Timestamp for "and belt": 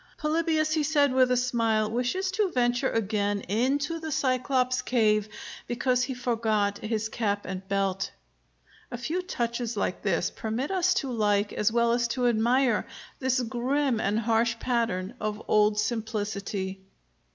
7.45-8.09